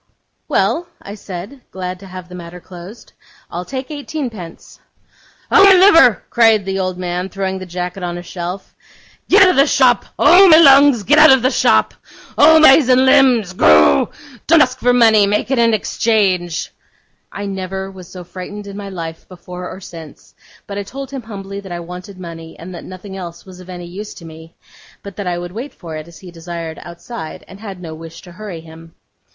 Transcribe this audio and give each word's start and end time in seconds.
'Well,' 0.47 0.87
said 1.13 1.53
I, 1.53 1.59
glad 1.69 1.99
to 1.99 2.07
have 2.07 2.23
closed 2.63 3.09
the 3.09 3.11
bargain, 3.11 3.49
'I'll 3.51 3.65
take 3.65 3.91
eighteenpence.' 3.91 4.79
'Oh, 5.51 5.63
my 5.63 5.73
liver!' 5.73 6.23
cried 6.31 6.65
the 6.65 6.79
old 6.79 6.97
man, 6.97 7.29
throwing 7.29 7.59
the 7.59 7.67
jacket 7.67 8.01
on 8.01 8.17
a 8.17 8.23
shelf. 8.23 8.75
'Get 9.29 9.43
out 9.43 9.49
of 9.51 9.55
the 9.57 9.67
shop! 9.67 10.05
Oh, 10.17 10.49
my 10.49 10.57
lungs, 10.57 11.03
get 11.03 11.19
out 11.19 11.29
of 11.31 11.43
the 11.43 11.51
shop! 11.51 11.93
Oh, 12.35 12.59
my 12.59 12.69
eyes 12.69 12.89
and 12.89 13.05
limbs 13.05 13.53
goroo! 13.53 14.09
don't 14.47 14.61
ask 14.63 14.79
for 14.79 14.91
money; 14.91 15.27
make 15.27 15.51
it 15.51 15.59
an 15.59 15.71
exchange.' 15.75 16.71
I 17.31 17.45
never 17.45 17.91
was 17.91 18.07
so 18.07 18.23
frightened 18.23 18.65
in 18.65 18.75
my 18.75 18.89
life, 18.89 19.27
before 19.27 19.69
or 19.69 19.79
since; 19.79 20.33
but 20.65 20.79
I 20.79 20.81
told 20.81 21.11
him 21.11 21.21
humbly 21.21 21.59
that 21.59 21.71
I 21.71 21.79
wanted 21.79 22.19
money, 22.19 22.57
and 22.57 22.73
that 22.73 22.85
nothing 22.85 23.15
else 23.15 23.45
was 23.45 23.59
of 23.59 23.69
any 23.69 23.85
use 23.85 24.15
to 24.15 24.25
me, 24.25 24.55
but 25.03 25.15
that 25.17 25.27
I 25.27 25.37
would 25.37 25.51
wait 25.51 25.75
for 25.75 25.95
it, 25.95 26.07
as 26.07 26.17
he 26.17 26.31
desired, 26.31 26.79
outside, 26.81 27.43
and 27.47 27.59
had 27.59 27.79
no 27.79 27.93
wish 27.93 28.23
to 28.23 28.31
hurry 28.31 28.61
him. 28.61 28.95